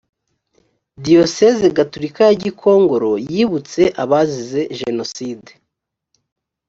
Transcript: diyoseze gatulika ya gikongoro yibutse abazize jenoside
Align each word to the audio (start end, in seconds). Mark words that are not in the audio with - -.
diyoseze 1.03 1.65
gatulika 1.77 2.21
ya 2.29 2.35
gikongoro 2.43 3.11
yibutse 3.33 3.81
abazize 4.03 4.61
jenoside 4.79 5.51